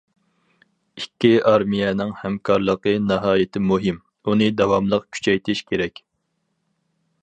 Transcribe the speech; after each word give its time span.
ئىككى 1.01 1.29
ئارمىيەنىڭ 1.49 2.15
ھەمكارلىقى 2.23 2.95
ناھايىتى 3.11 3.65
مۇھىم، 3.69 4.03
ئۇنى 4.27 4.51
داۋاملىق 4.63 5.09
كۈچەيتىش 5.17 5.67
كېرەك. 5.73 6.07